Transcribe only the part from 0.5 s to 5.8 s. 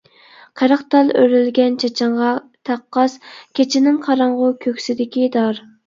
قىرىق تال ئۆرۈلگەن چېچىڭغا تەققاس، كېچىنىڭ قاراڭغۇ كۆكسىدىكى دار.